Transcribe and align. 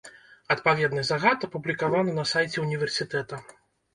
Адпаведны 0.53 1.01
загад 1.09 1.43
апублікаваны 1.49 2.11
на 2.19 2.25
сайце 2.31 2.57
ўніверсітэта. 2.65 3.41